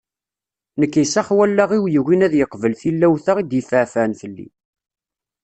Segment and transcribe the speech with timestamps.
[0.79, 4.47] Nekk isax wallaɣ-iw yugin ad yeqbel tilawt-a i d-yefɛefɛen fell-i.